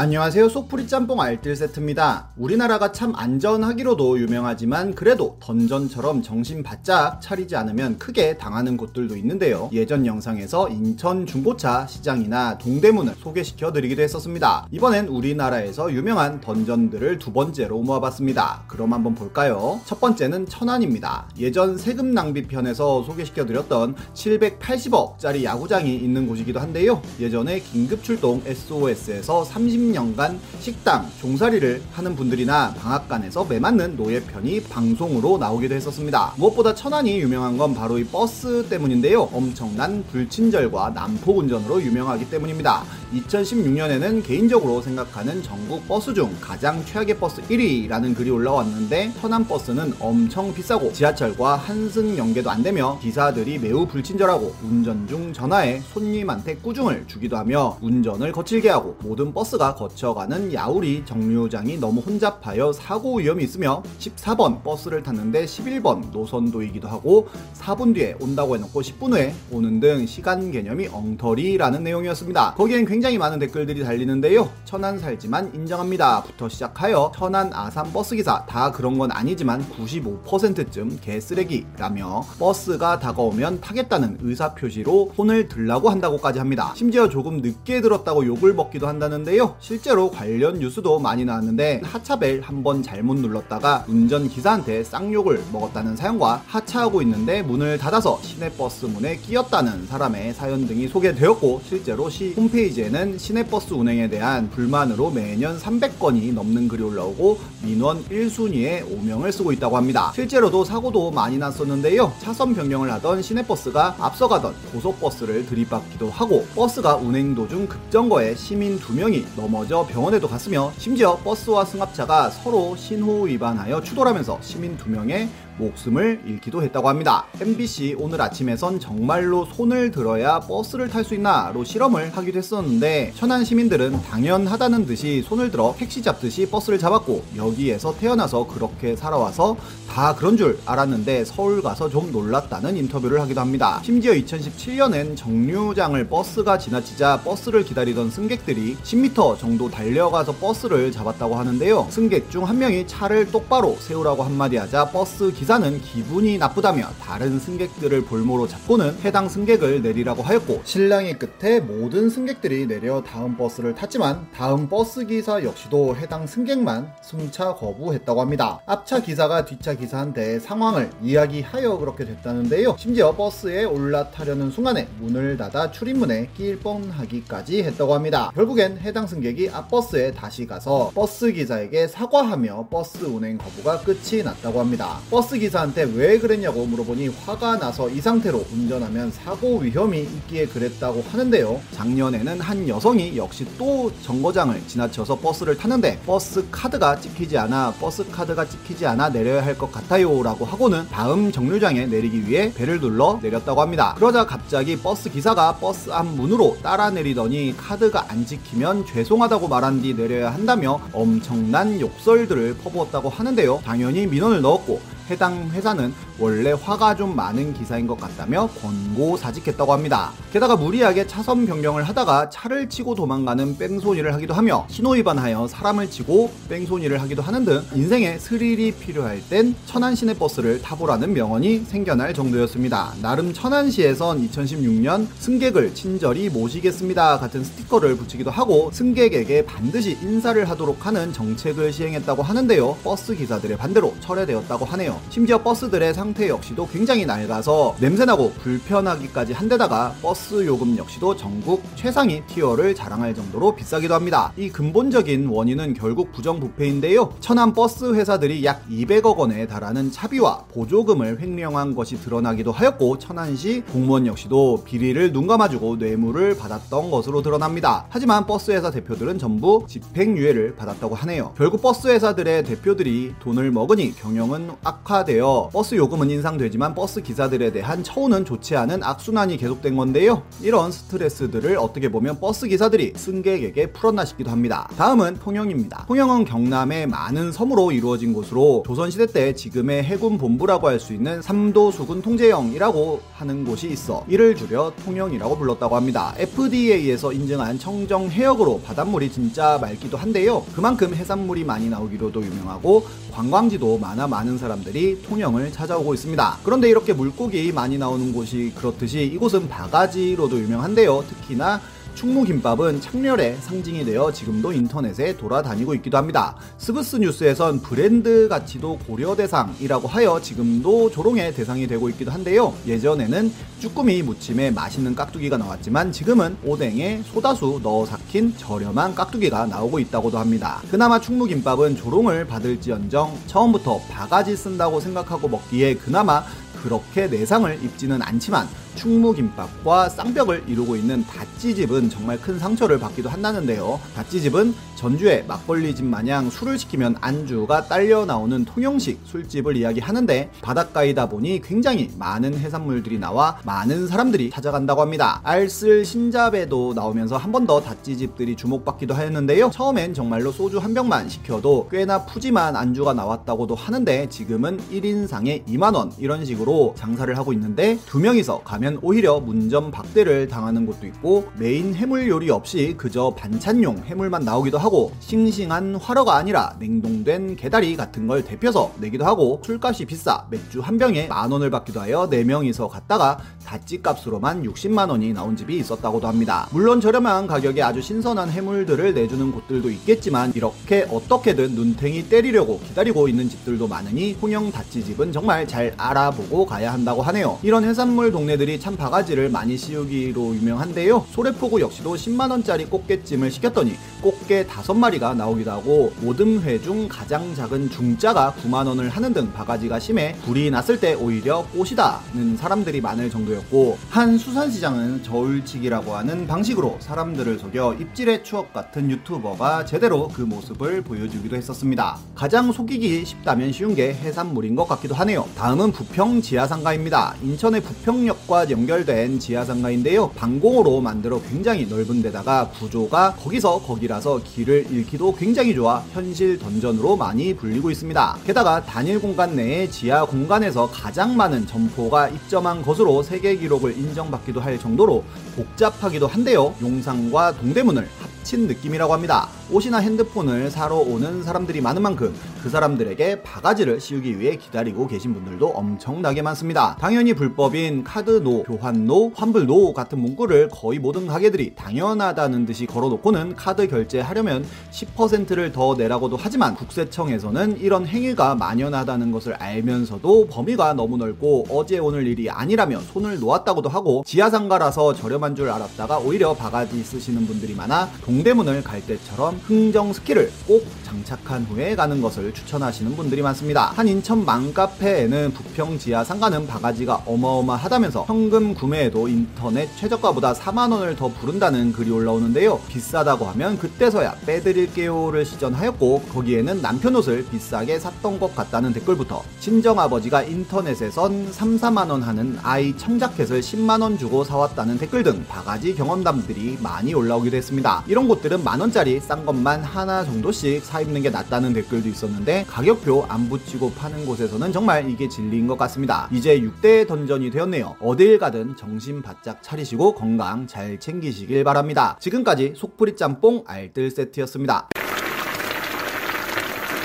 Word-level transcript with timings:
안녕하세요 0.00 0.48
소프리 0.48 0.86
짬뽕 0.86 1.20
알뜰 1.20 1.56
세트입니다. 1.56 2.28
우리나라가 2.36 2.92
참 2.92 3.12
안전하기로도 3.16 4.20
유명하지만 4.20 4.94
그래도 4.94 5.36
던전처럼 5.40 6.22
정신 6.22 6.62
바짝 6.62 7.20
차리지 7.20 7.56
않으면 7.56 7.98
크게 7.98 8.38
당하는 8.38 8.76
곳들도 8.76 9.16
있는데요. 9.16 9.68
예전 9.72 10.06
영상에서 10.06 10.68
인천 10.68 11.26
중고차 11.26 11.88
시장이나 11.88 12.58
동대문을 12.58 13.14
소개시켜 13.18 13.72
드리기도 13.72 14.00
했었습니다. 14.02 14.68
이번엔 14.70 15.08
우리나라에서 15.08 15.92
유명한 15.92 16.40
던전들을 16.40 17.18
두 17.18 17.32
번째로 17.32 17.80
모아봤습니다. 17.80 18.66
그럼 18.68 18.92
한번 18.92 19.16
볼까요? 19.16 19.80
첫 19.84 19.98
번째는 19.98 20.46
천안입니다. 20.46 21.28
예전 21.40 21.76
세금 21.76 22.14
낭비 22.14 22.46
편에서 22.46 23.02
소개시켜 23.02 23.46
드렸던 23.46 23.96
780억짜리 24.14 25.42
야구장이 25.42 25.92
있는 25.96 26.28
곳이기도 26.28 26.60
한데요. 26.60 27.02
예전에 27.18 27.58
긴급 27.58 28.04
출동 28.04 28.40
SOS에서 28.46 29.42
30 29.42 29.87
30년간 29.88 30.38
식당, 30.60 31.08
종살이를 31.20 31.82
하는 31.92 32.14
분들이나 32.14 32.74
방앗간에서 32.74 33.44
매맞는 33.44 33.96
노예편이 33.96 34.64
방송으로 34.64 35.38
나오기도 35.38 35.74
했었습니다. 35.74 36.34
무엇보다 36.36 36.74
천안이 36.74 37.20
유명한 37.20 37.56
건 37.56 37.74
바로 37.74 37.98
이 37.98 38.04
버스 38.04 38.66
때문인데요. 38.68 39.22
엄청난 39.32 40.04
불친절과 40.10 40.90
난폭 40.90 41.38
운전으로 41.38 41.82
유명하기 41.82 42.30
때문입니다. 42.30 42.84
2016년에는 43.14 44.22
개인적으로 44.24 44.82
생각하는 44.82 45.42
전국 45.42 45.86
버스 45.88 46.12
중 46.12 46.34
가장 46.40 46.84
최악의 46.84 47.18
버스 47.18 47.40
1위라는 47.42 48.14
글이 48.14 48.30
올라왔는데 48.30 49.12
천안 49.20 49.46
버스는 49.46 49.94
엄청 49.98 50.52
비싸고 50.52 50.92
지하철과 50.92 51.56
환승 51.56 52.16
연계도 52.18 52.50
안 52.50 52.62
되며 52.62 52.98
기사들이 53.00 53.58
매우 53.58 53.86
불친절하고 53.86 54.54
운전 54.62 55.06
중 55.06 55.32
전화에 55.32 55.80
손님한테 55.92 56.56
꾸중을 56.56 57.04
주기도 57.06 57.36
하며 57.36 57.78
운전을 57.80 58.32
거칠게 58.32 58.68
하고 58.68 58.96
모든 59.00 59.32
버스가 59.32 59.74
거쳐가는 59.78 60.52
야우리 60.52 61.04
정류장이 61.06 61.78
너무 61.78 62.00
혼잡하여 62.00 62.72
사고 62.72 63.18
위험이 63.18 63.44
있으며 63.44 63.82
14번 64.00 64.64
버스를 64.64 65.04
탔는데 65.04 65.44
11번 65.44 66.10
노선도이기도 66.10 66.88
하고 66.88 67.28
4분 67.54 67.94
뒤에 67.94 68.16
온다고 68.20 68.56
해놓고 68.56 68.80
10분 68.80 69.12
후에 69.12 69.32
오는 69.52 69.78
등 69.78 70.04
시간 70.06 70.50
개념이 70.50 70.88
엉터리라는 70.88 71.84
내용이었습니다. 71.84 72.54
거기엔 72.54 72.86
굉장히 72.86 73.18
많은 73.18 73.38
댓글들이 73.38 73.84
달리는데요. 73.84 74.50
천안 74.64 74.98
살지만 74.98 75.54
인정합니다. 75.54 76.24
부터 76.24 76.48
시작하여 76.48 77.12
천안 77.14 77.52
아산 77.52 77.92
버스기사 77.92 78.46
다 78.46 78.72
그런 78.72 78.98
건 78.98 79.12
아니지만 79.12 79.64
95%쯤 79.70 80.98
개쓰레기라며 81.00 82.24
버스가 82.40 82.98
다가오면 82.98 83.60
타겠다는 83.60 84.18
의사표시로 84.22 85.12
손을 85.14 85.46
들라고 85.46 85.88
한다고까지 85.90 86.40
합니다. 86.40 86.72
심지어 86.74 87.08
조금 87.08 87.42
늦게 87.42 87.80
들었다고 87.80 88.26
욕을 88.26 88.54
먹기도 88.54 88.88
한다는데요. 88.88 89.56
실제로 89.60 90.10
관련 90.10 90.58
뉴스도 90.60 90.98
많이 91.00 91.24
나왔는데 91.24 91.80
하차벨 91.84 92.40
한 92.42 92.58
번 92.62 92.82
잘못 92.82 93.16
눌렀다가 93.18 93.84
운전기사한테 93.86 94.82
쌍욕을 94.82 95.44
먹었다는 95.52 95.94
사연과 95.96 96.42
하차하고 96.46 97.02
있는데 97.02 97.42
문을 97.42 97.78
닫아서 97.78 98.18
시내버스 98.20 98.86
문에 98.86 99.16
끼었다는 99.16 99.86
사람의 99.86 100.34
사연 100.34 100.66
등이 100.66 100.88
소개되었고 100.88 101.62
실제로 101.64 102.10
시 102.10 102.32
홈페이지에는 102.36 103.16
시내버스 103.16 103.74
운행에 103.74 104.08
대한 104.08 104.50
불만으로 104.50 105.10
매년 105.12 105.56
300건이 105.58 106.34
넘는 106.34 106.66
글이 106.66 106.82
올라오고 106.82 107.38
민원 107.62 108.04
1순위에 108.06 108.84
오명을 108.92 109.30
쓰고 109.32 109.52
있다고 109.52 109.76
합니다. 109.76 110.10
실제로도 110.14 110.64
사고도 110.64 111.12
많이 111.12 111.38
났었는데요. 111.38 112.12
차선 112.20 112.54
변경을 112.54 112.90
하던 112.94 113.22
시내버스가 113.22 113.96
앞서가던 114.00 114.54
고속버스를 114.72 115.46
들이받기도 115.46 116.10
하고 116.10 116.44
버스가 116.56 116.96
운행 116.96 117.36
도중 117.36 117.68
급정거에 117.68 118.34
시민 118.34 118.78
2명이 118.80 119.24
넘 119.36 119.47
어져 119.54 119.86
병원에도 119.86 120.28
갔으며 120.28 120.72
심지어 120.78 121.16
버스와 121.16 121.64
승합차가 121.64 122.30
서로 122.30 122.76
신호 122.76 123.22
위반하여 123.22 123.82
추돌하면서 123.82 124.38
시민 124.42 124.76
2명의 124.76 125.28
목숨을 125.58 126.22
잃기도 126.26 126.62
했다고 126.62 126.88
합니다. 126.88 127.26
MBC 127.40 127.96
오늘 127.98 128.20
아침에선 128.22 128.80
정말로 128.80 129.44
손을 129.44 129.90
들어야 129.90 130.40
버스를 130.40 130.88
탈 130.88 131.04
수 131.04 131.14
있나로 131.14 131.64
실험을 131.64 132.16
하기도 132.16 132.38
했었는데 132.38 133.12
천안 133.16 133.44
시민들은 133.44 134.02
당연하다는 134.02 134.86
듯이 134.86 135.22
손을 135.22 135.50
들어 135.50 135.74
택시 135.78 136.02
잡듯이 136.02 136.48
버스를 136.50 136.78
잡았고 136.78 137.22
여기에서 137.36 137.94
태어나서 137.96 138.46
그렇게 138.46 138.96
살아와서 138.96 139.56
다 139.88 140.14
그런 140.14 140.36
줄 140.36 140.58
알았는데 140.66 141.24
서울 141.24 141.62
가서 141.62 141.88
좀 141.88 142.10
놀랐다는 142.12 142.76
인터뷰를 142.76 143.20
하기도 143.20 143.40
합니다. 143.40 143.80
심지어 143.84 144.12
2017년엔 144.12 145.16
정류장을 145.16 146.08
버스가 146.08 146.58
지나치자 146.58 147.20
버스를 147.24 147.64
기다리던 147.64 148.10
승객들이 148.10 148.76
10m 148.82 149.38
정도 149.38 149.70
달려가서 149.70 150.32
버스를 150.34 150.90
잡았다고 150.92 151.36
하는데요. 151.36 151.86
승객 151.90 152.30
중 152.30 152.38
한 152.48 152.58
명이 152.58 152.86
차를 152.86 153.30
똑바로 153.30 153.76
세우라고 153.78 154.22
한마디 154.22 154.56
하자 154.56 154.86
버스 154.90 155.30
기사 155.32 155.47
기사는 155.48 155.80
기분이 155.80 156.36
나쁘다며 156.36 156.88
다른 157.00 157.38
승객들을 157.38 158.04
볼모로 158.04 158.46
잡고는 158.46 158.98
해당 159.02 159.30
승객을 159.30 159.80
내리라고 159.80 160.22
하였고 160.22 160.60
실랑이 160.62 161.18
끝에 161.18 161.60
모든 161.60 162.10
승객들이 162.10 162.66
내려 162.66 163.02
다음 163.02 163.34
버스를 163.34 163.74
탔지만 163.74 164.26
다음 164.36 164.68
버스 164.68 165.06
기사 165.06 165.42
역시도 165.42 165.96
해당 165.96 166.26
승객만 166.26 166.92
승차 167.00 167.54
거부했다고 167.54 168.20
합니다. 168.20 168.60
앞차 168.66 169.00
기사가 169.00 169.46
뒷차 169.46 169.72
기사한테 169.72 170.38
상황을 170.38 170.90
이야기하여 171.02 171.78
그렇게 171.78 172.04
됐다는데요. 172.04 172.76
심지어 172.78 173.16
버스에 173.16 173.64
올라타려는 173.64 174.50
순간에 174.50 174.86
문을 175.00 175.38
닫아 175.38 175.70
출입문에 175.70 176.28
끼일 176.36 176.58
뻔하기까지 176.60 177.62
했다고 177.62 177.94
합니다. 177.94 178.30
결국엔 178.34 178.80
해당 178.80 179.06
승객이 179.06 179.48
앞버스에 179.48 180.12
다시 180.12 180.46
가서 180.46 180.90
버스 180.94 181.32
기사에게 181.32 181.88
사과하며 181.88 182.68
버스 182.70 183.06
운행 183.06 183.38
거부가 183.38 183.80
끝이 183.80 184.22
났다고 184.22 184.60
합니다. 184.60 184.98
버스 185.38 185.46
기사한테 185.46 185.84
왜 185.94 186.18
그랬냐고 186.18 186.66
물어보니 186.66 187.08
화가 187.24 187.58
나서 187.58 187.88
이 187.88 188.00
상태로 188.00 188.44
운전하면 188.52 189.12
사고 189.12 189.58
위험이 189.58 190.00
있기에 190.00 190.46
그랬다고 190.46 191.04
하는데요. 191.12 191.60
작년에는 191.70 192.40
한 192.40 192.68
여성이 192.68 193.16
역시 193.16 193.46
또 193.56 193.92
정거장을 194.02 194.60
지나쳐서 194.66 195.18
버스를 195.20 195.56
타는데 195.56 196.00
버스 196.04 196.44
카드가 196.50 196.98
찍히지 196.98 197.38
않아 197.38 197.72
버스 197.78 198.04
카드가 198.10 198.48
찍히지 198.48 198.84
않아 198.86 199.10
내려야 199.10 199.44
할 199.44 199.56
것 199.58 199.70
같아요 199.72 200.22
라고 200.22 200.44
하고는 200.44 200.88
다음 200.90 201.30
정류장에 201.30 201.86
내리기 201.86 202.26
위해 202.28 202.52
벨을 202.54 202.80
눌러 202.80 203.18
내렸다고 203.22 203.60
합니다. 203.60 203.94
그러자 203.96 204.26
갑자기 204.26 204.76
버스 204.76 205.08
기사가 205.10 205.56
버스 205.56 205.90
앞 205.90 206.06
문으로 206.06 206.56
따라 206.62 206.90
내리더니 206.90 207.54
카드가 207.56 208.06
안 208.08 208.26
찍히면 208.26 208.86
죄송하다고 208.86 209.46
말한 209.48 209.82
뒤 209.82 209.94
내려야 209.94 210.32
한다며 210.32 210.80
엄청난 210.92 211.80
욕설들을 211.80 212.56
퍼부었다고 212.58 213.08
하는데요. 213.08 213.62
당연히 213.64 214.06
민원을 214.06 214.40
넣었고 214.42 214.97
해당 215.10 215.50
회사는 215.50 215.94
원래 216.20 216.52
화가 216.52 216.96
좀 216.96 217.14
많은 217.14 217.54
기사인 217.54 217.86
것 217.86 217.98
같다며 218.00 218.48
권고 218.60 219.16
사직했다고 219.16 219.72
합니다. 219.72 220.12
게다가 220.32 220.56
무리하게 220.56 221.06
차선 221.06 221.46
변경을 221.46 221.84
하다가 221.84 222.28
차를 222.30 222.68
치고 222.68 222.96
도망가는 222.96 223.56
뺑소니를 223.56 224.12
하기도 224.14 224.34
하며 224.34 224.66
신호 224.68 224.90
위반하여 224.90 225.46
사람을 225.46 225.88
치고 225.90 226.32
뺑소니를 226.48 227.00
하기도 227.00 227.22
하는 227.22 227.44
등 227.44 227.62
인생에 227.72 228.18
스릴이 228.18 228.72
필요할 228.72 229.20
땐 229.30 229.54
천안 229.66 229.94
시내 229.94 230.14
버스를 230.14 230.60
타보라는 230.60 231.12
명언이 231.12 231.60
생겨날 231.60 232.14
정도였습니다. 232.14 232.94
나름 233.00 233.32
천안시에선 233.32 234.28
2016년 234.28 235.06
승객을 235.20 235.74
친절히 235.74 236.28
모시겠습니다 236.30 237.20
같은 237.20 237.44
스티커를 237.44 237.96
붙이기도 237.96 238.30
하고 238.30 238.70
승객에게 238.72 239.46
반드시 239.46 239.96
인사를 240.02 240.48
하도록 240.50 240.84
하는 240.84 241.12
정책을 241.12 241.72
시행했다고 241.72 242.24
하는데요. 242.24 242.76
버스 242.82 243.14
기사들의 243.14 243.56
반대로 243.56 243.94
철회되었다고 244.00 244.64
하네요. 244.64 245.00
심지어 245.10 245.40
버스들의 245.42 245.94
상 245.94 246.07
상태 246.08 246.28
역시도 246.30 246.68
굉장히 246.68 247.04
낡아서 247.04 247.76
냄새나고 247.80 248.32
불편하기까지 248.32 249.34
한데다가 249.34 249.94
버스 250.00 250.46
요금 250.46 250.78
역시도 250.78 251.16
전국 251.16 251.62
최상위 251.74 252.22
tier를 252.26 252.74
자랑할 252.74 253.14
정도로 253.14 253.54
비싸기도 253.54 253.92
합니다. 253.92 254.32
이 254.38 254.48
근본적인 254.48 255.26
원인은 255.26 255.74
결국 255.74 256.10
부정부패인데요. 256.12 257.12
천안 257.20 257.52
버스 257.52 257.92
회사들이 257.92 258.42
약 258.46 258.66
200억 258.70 259.18
원에 259.18 259.46
달하는 259.46 259.90
차비와 259.90 260.46
보조금을 260.54 261.20
횡령한 261.20 261.74
것이 261.74 262.00
드러나기도 262.00 262.52
하였고 262.52 262.98
천안시 262.98 263.64
공무원 263.70 264.06
역시도 264.06 264.62
비리를 264.64 265.12
눈 265.12 265.26
감아주고 265.26 265.76
뇌물을 265.76 266.38
받았던 266.38 266.90
것으로 266.90 267.20
드러납니다. 267.20 267.84
하지만 267.90 268.26
버스 268.26 268.50
회사 268.52 268.70
대표들은 268.70 269.18
전부 269.18 269.66
집행유예를 269.68 270.56
받았다고 270.56 270.94
하네요. 270.94 271.34
결국 271.36 271.60
버스 271.60 271.88
회사들의 271.88 272.44
대표들이 272.44 273.14
돈을 273.20 273.50
먹으니 273.50 273.94
경영은 273.94 274.52
악화되어 274.64 275.50
버스 275.52 275.74
요금 275.74 275.97
조금은 275.98 276.10
인상되지만 276.10 276.74
버스 276.74 277.02
기사들에 277.02 277.50
대한 277.52 277.82
처우는 277.82 278.24
좋지 278.24 278.56
않은 278.56 278.82
악순환이 278.82 279.36
계속된 279.36 279.76
건데요. 279.76 280.22
이런 280.40 280.70
스트레스들을 280.70 281.56
어떻게 281.58 281.90
보면 281.90 282.20
버스 282.20 282.46
기사들이 282.46 282.92
승객에게 282.94 283.72
풀었나 283.72 284.04
싶기도 284.04 284.30
합니다. 284.30 284.68
다음은 284.76 285.18
통영입니다. 285.18 285.86
통영은 285.88 286.24
경남의 286.24 286.86
많은 286.86 287.32
섬으로 287.32 287.72
이루어진 287.72 288.12
곳으로 288.12 288.62
조선시대 288.66 289.06
때 289.06 289.34
지금의 289.34 289.82
해군 289.84 290.18
본부라고 290.18 290.68
할 290.68 290.78
수 290.78 290.94
있는 290.94 291.20
삼도 291.20 291.72
수군 291.72 292.00
통제영이라고 292.00 293.00
하는 293.14 293.44
곳이 293.44 293.66
있어 293.66 294.04
이를 294.06 294.36
줄여 294.36 294.74
통영이라고 294.84 295.36
불렀다고 295.36 295.74
합니다. 295.74 296.14
FDA에서 296.16 297.12
인증한 297.12 297.58
청정 297.58 298.10
해역으로 298.10 298.60
바닷물이 298.60 299.10
진짜 299.10 299.58
맑기도 299.60 299.96
한데요. 299.96 300.44
그만큼 300.54 300.94
해산물이 300.94 301.42
많이 301.42 301.68
나오기로도 301.68 302.22
유명하고 302.22 302.86
관광지도 303.12 303.78
많아 303.78 304.06
많은 304.06 304.38
사람들이 304.38 305.02
통영을 305.02 305.50
찾아오고 305.50 305.87
있습니다. 305.94 306.38
그런데 306.44 306.68
이렇게 306.68 306.92
물고기 306.92 307.52
많이 307.52 307.78
나오는 307.78 308.12
곳이 308.12 308.52
그렇듯이 308.54 309.02
이곳은 309.04 309.48
바가지로도 309.48 310.38
유명한데요. 310.40 311.04
특히나 311.08 311.60
충무김밥은 311.98 312.80
창렬의 312.80 313.38
상징이 313.40 313.84
되어 313.84 314.12
지금도 314.12 314.52
인터넷에 314.52 315.16
돌아다니고 315.16 315.74
있기도 315.74 315.96
합니다. 315.96 316.36
스브스 316.56 316.96
뉴스에선 316.96 317.60
브랜드 317.60 318.28
가치도 318.28 318.78
고려 318.86 319.16
대상이라고 319.16 319.88
하여 319.88 320.20
지금도 320.20 320.92
조롱의 320.92 321.34
대상이 321.34 321.66
되고 321.66 321.88
있기도 321.88 322.12
한데요. 322.12 322.54
예전에는 322.68 323.32
쭈꾸미 323.58 324.02
무침에 324.02 324.52
맛있는 324.52 324.94
깍두기가 324.94 325.38
나왔지만 325.38 325.90
지금은 325.90 326.36
오뎅에 326.44 327.02
소다수 327.02 327.58
넣어 327.64 327.84
삭힌 327.84 328.36
저렴한 328.36 328.94
깍두기가 328.94 329.46
나오고 329.46 329.80
있다고도 329.80 330.18
합니다. 330.18 330.62
그나마 330.70 331.00
충무김밥은 331.00 331.74
조롱을 331.74 332.28
받을지언정 332.28 333.18
처음부터 333.26 333.80
바가지 333.90 334.36
쓴다고 334.36 334.78
생각하고 334.78 335.26
먹기에 335.26 335.74
그나마 335.74 336.22
그렇게 336.62 337.06
내상을 337.06 337.52
입지는 337.62 338.02
않지만 338.02 338.48
충무김밥과 338.78 339.88
쌍벽을 339.88 340.44
이루고 340.46 340.76
있는 340.76 341.04
다찌집은 341.04 341.90
정말 341.90 342.20
큰 342.20 342.38
상처를 342.38 342.78
받기도 342.78 343.08
한다는데요. 343.08 343.80
다찌집은 343.96 344.54
전주의 344.76 345.24
막걸리집 345.26 345.84
마냥 345.84 346.30
술을 346.30 346.56
시키면 346.56 346.96
안주가 347.00 347.64
딸려 347.66 348.06
나오는 348.06 348.44
통영식 348.44 349.00
술집을 349.04 349.56
이야기하는데 349.56 350.30
바닷가이다 350.40 351.08
보니 351.08 351.40
굉장히 351.42 351.90
많은 351.98 352.38
해산물들이 352.38 353.00
나와 353.00 353.38
많은 353.44 353.88
사람들이 353.88 354.30
찾아간다고 354.30 354.80
합니다. 354.80 355.20
알쓸 355.24 355.84
신잡에도 355.84 356.74
나오면서 356.74 357.16
한 357.16 357.32
번더 357.32 357.62
다찌집들이 357.62 358.36
주목받기도 358.36 358.94
하였는데요. 358.94 359.50
처음엔 359.50 359.94
정말로 359.94 360.30
소주 360.30 360.58
한 360.58 360.72
병만 360.74 361.08
시켜도 361.08 361.68
꽤나 361.72 362.04
푸짐한 362.04 362.54
안주가 362.54 362.94
나왔다고도 362.94 363.56
하는데 363.56 364.08
지금은 364.08 364.58
1인상에 364.70 365.44
2만원 365.46 365.90
이런 365.98 366.24
식으로 366.24 366.76
장사를 366.78 367.18
하고 367.18 367.32
있는데 367.32 367.78
두 367.86 367.98
명이서 367.98 368.42
가면 368.44 368.67
오히려 368.82 369.20
문전 369.20 369.70
박대를 369.70 370.28
당하는 370.28 370.66
곳도 370.66 370.86
있고 370.86 371.28
메인 371.38 371.74
해물 371.74 372.08
요리 372.08 372.30
없이 372.30 372.74
그저 372.76 373.14
반찬용 373.16 373.84
해물만 373.84 374.24
나오기도 374.24 374.58
하고 374.58 374.92
싱싱한 375.00 375.76
활어가 375.76 376.16
아니라 376.16 376.56
냉동된 376.58 377.36
게다리 377.36 377.76
같은 377.76 378.06
걸 378.06 378.24
데펴서 378.24 378.72
내기도 378.78 379.04
하고 379.06 379.40
술값이 379.44 379.84
비싸 379.86 380.26
맥주 380.30 380.60
한 380.60 380.78
병에 380.78 381.06
만 381.06 381.30
원을 381.30 381.50
받기도 381.50 381.80
하여 381.80 382.08
네 382.10 382.24
명이서 382.24 382.68
갔다가 382.68 383.18
다찌값으로만 383.44 384.42
60만 384.42 384.90
원이 384.90 385.12
나온 385.12 385.36
집이 385.36 385.56
있었다고도 385.58 386.06
합니다. 386.06 386.48
물론 386.52 386.80
저렴한 386.80 387.26
가격에 387.26 387.62
아주 387.62 387.80
신선한 387.80 388.30
해물들을 388.30 388.94
내주는 388.94 389.32
곳들도 389.32 389.70
있겠지만 389.70 390.32
이렇게 390.34 390.86
어떻게든 390.90 391.52
눈탱이 391.52 392.08
때리려고 392.08 392.60
기다리고 392.60 393.08
있는 393.08 393.28
집들도 393.28 393.66
많으니 393.68 394.14
통영 394.20 394.52
다찌집은 394.52 395.12
정말 395.12 395.46
잘 395.46 395.74
알아보고 395.76 396.46
가야 396.46 396.72
한다고 396.72 397.02
하네요. 397.02 397.38
이런 397.42 397.64
해산물 397.64 398.12
동네들이 398.12 398.47
참 398.56 398.76
바가지를 398.76 399.30
많이 399.30 399.56
씌우기로 399.56 400.36
유명한데요. 400.36 401.06
소래포구 401.10 401.60
역시도 401.60 401.96
10만원짜리 401.96 402.70
꽃게찜을 402.70 403.32
시켰더니 403.32 403.74
꽃게 404.00 404.46
5마리가 404.46 405.16
나오기도 405.16 405.50
하고 405.50 405.92
모든 406.00 406.40
회중 406.42 406.88
가장 406.88 407.34
작은 407.34 407.70
중짜가 407.70 408.34
9만원을 408.42 408.90
하는 408.90 409.12
등 409.12 409.32
바가지가 409.32 409.78
심해 409.78 410.14
불이 410.24 410.50
났을 410.50 410.78
때 410.78 410.94
오히려 410.94 411.44
꽃이다는 411.52 412.36
사람들이 412.36 412.80
많을 412.80 413.10
정도였고 413.10 413.78
한 413.90 414.16
수산시장은 414.16 415.02
저울치기라고 415.02 415.96
하는 415.96 416.26
방식으로 416.26 416.76
사람들을 416.80 417.38
속여 417.38 417.74
입질의 417.80 418.24
추억 418.24 418.52
같은 418.52 418.90
유튜버가 418.90 419.64
제대로 419.64 420.08
그 420.08 420.22
모습을 420.22 420.82
보여주기도 420.82 421.36
했었습니다. 421.36 421.98
가장 422.14 422.52
속이기 422.52 423.04
쉽다면 423.04 423.52
쉬운 423.52 423.74
게 423.74 423.92
해산물인 423.92 424.54
것 424.54 424.68
같기도 424.68 424.94
하네요. 424.94 425.26
다음은 425.36 425.72
부평 425.72 426.22
지하상가입니다. 426.22 427.16
인천의 427.22 427.62
부평역과 427.62 428.50
연결된 428.50 429.18
지하상가인데요. 429.18 430.10
방공호로 430.10 430.80
만들어 430.80 431.20
굉장히 431.22 431.66
넓은 431.66 432.02
데다가 432.02 432.48
구조가 432.50 433.14
거기서 433.14 433.62
거기 433.62 433.87
라서 433.88 434.20
길을 434.22 434.66
잃기도 434.70 435.14
굉장히 435.14 435.54
좋아 435.54 435.82
현실 435.92 436.38
던전으로 436.38 436.96
많이 436.96 437.34
불리고 437.34 437.70
있습니다. 437.70 438.18
게다가 438.26 438.62
단일 438.62 439.00
공간 439.00 439.34
내에 439.34 439.70
지하 439.70 440.04
공간에서 440.04 440.70
가장 440.70 441.16
많은 441.16 441.46
점포가 441.46 442.10
입점한 442.10 442.60
것으로 442.60 443.02
세계 443.02 443.34
기록을 443.34 443.78
인정받기도 443.78 444.40
할 444.40 444.58
정도로 444.58 445.02
복잡하기도 445.36 446.06
한데요. 446.06 446.54
용산과 446.60 447.36
동대문을 447.36 447.88
합 447.98 448.17
친 448.28 448.46
느낌이라고 448.46 448.92
합니다. 448.92 449.26
옷이나 449.50 449.78
핸드폰을 449.78 450.50
사러 450.50 450.76
오는 450.76 451.22
사람들이 451.22 451.62
많은 451.62 451.80
만큼 451.80 452.14
그 452.42 452.50
사람들에게 452.50 453.22
바가지를 453.22 453.80
씌우기 453.80 454.20
위해 454.20 454.36
기다리고 454.36 454.86
계신 454.86 455.14
분들도 455.14 455.48
엄청나게 455.48 456.20
많습니다. 456.20 456.76
당연히 456.78 457.14
불법인 457.14 457.84
카드노, 457.84 458.42
교환노, 458.42 459.12
환불노 459.14 459.72
같은 459.72 459.98
문구를 460.00 460.50
거의 460.52 460.78
모든 460.78 461.06
가게들이 461.06 461.54
당연하다는 461.54 462.44
듯이 462.44 462.66
걸어놓고는 462.66 463.34
카드 463.34 463.66
결제하려면 463.66 464.44
10%를 464.72 465.50
더 465.50 465.74
내라고도 465.74 466.18
하지만 466.20 466.54
국세청에서는 466.54 467.58
이런 467.60 467.86
행위가 467.86 468.34
만연하다는 468.34 469.10
것을 469.10 469.32
알면서도 469.36 470.26
범위가 470.26 470.74
너무 470.74 470.98
넓고 470.98 471.46
어제 471.48 471.78
오늘 471.78 472.06
일이 472.06 472.28
아니라면 472.28 472.82
손을 472.92 473.20
놓았다고도 473.20 473.70
하고 473.70 474.02
지하상가라서 474.04 474.92
저렴한 474.92 475.34
줄 475.34 475.48
알았다가 475.48 476.00
오히려 476.00 476.34
바가지 476.34 476.84
쓰시는 476.84 477.26
분들이 477.26 477.54
많아 477.54 477.88
동대문을 478.18 478.64
갈 478.64 478.84
때처럼 478.84 479.40
흥정 479.44 479.92
스키를 479.92 480.32
꼭 480.46 480.66
장착한 480.82 481.44
후에 481.44 481.76
가는 481.76 482.00
것을 482.02 482.34
추천하시는 482.34 482.96
분들이 482.96 483.22
많습니다. 483.22 483.66
한 483.66 483.86
인천 483.86 484.24
맘카페에는 484.24 485.32
부평 485.32 485.78
지하 485.78 486.02
상가는 486.02 486.44
바가지가 486.46 487.04
어마어마하다면서 487.06 488.06
현금 488.08 488.54
구매에도 488.54 489.06
인터넷 489.06 489.68
최저가보다 489.76 490.32
4만원을 490.32 490.96
더 490.96 491.08
부른다는 491.08 491.72
글이 491.72 491.90
올라오는데요. 491.90 492.58
비싸다고 492.68 493.26
하면 493.26 493.56
그때서야 493.56 494.16
빼드릴게요를 494.26 495.24
시전하였고 495.24 496.00
거기에는 496.12 496.60
남편 496.60 496.96
옷을 496.96 497.24
비싸게 497.30 497.78
샀던 497.78 498.18
것 498.18 498.34
같다는 498.34 498.72
댓글부터 498.72 499.22
친정아버지가 499.38 500.24
인터넷에선 500.24 501.32
3, 501.32 501.58
4만원 501.58 502.00
하는 502.00 502.36
아이 502.42 502.76
청자켓을 502.76 503.42
10만원 503.42 503.96
주고 503.96 504.24
사왔다는 504.24 504.78
댓글 504.78 505.04
등 505.04 505.24
바가지 505.28 505.76
경험담들이 505.76 506.58
많이 506.60 506.94
올라오기도 506.94 507.36
했습니다. 507.36 507.84
이런 507.98 508.06
곳들은 508.06 508.44
만원짜리 508.44 509.00
싼 509.00 509.26
것만 509.26 509.64
하나 509.64 510.04
정도씩 510.04 510.64
사 510.64 510.80
입는 510.80 511.02
게 511.02 511.10
낫다는 511.10 511.52
댓글도 511.52 511.88
있었는데 511.88 512.44
가격표 512.46 513.06
안 513.08 513.28
붙이고 513.28 513.72
파는 513.72 514.06
곳에서는 514.06 514.52
정말 514.52 514.88
이게 514.88 515.08
진리인 515.08 515.48
것 515.48 515.58
같습니다. 515.58 516.08
이제 516.12 516.40
6대 516.40 516.86
던전이 516.86 517.32
되었네요. 517.32 517.74
어딜 517.80 518.20
가든 518.20 518.54
정신 518.54 519.02
바짝 519.02 519.42
차리시고 519.42 519.96
건강 519.96 520.46
잘 520.46 520.78
챙기시길 520.78 521.42
바랍니다. 521.42 521.96
지금까지 521.98 522.52
속풀이 522.54 522.94
짬뽕 522.94 523.42
알뜰 523.48 523.90
세트였습니다. 523.90 524.68